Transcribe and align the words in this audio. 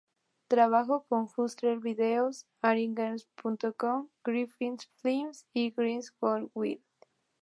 Trabajó 0.47 1.03
con 1.07 1.27
Hustler 1.37 1.77
Video, 1.77 2.31
Allgirlmassage.com, 2.63 4.09
Girlfriends 4.25 4.89
Films 4.95 5.45
y 5.53 5.71
Girls 5.77 6.11
Gone 6.19 6.49
Wild. 6.55 6.81